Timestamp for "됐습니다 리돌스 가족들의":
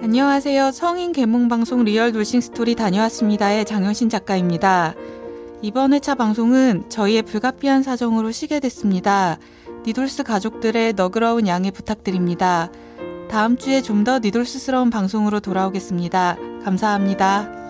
8.60-10.92